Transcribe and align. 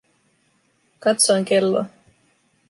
Katsoin 0.99 1.45
kelloa. 1.45 1.85